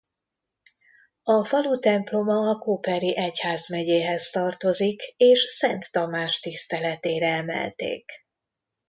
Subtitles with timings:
[1.23, 8.11] A falu temploma a Koperi egyházmegyéhez tartozik és Szent Tamás tiszteletére emelték.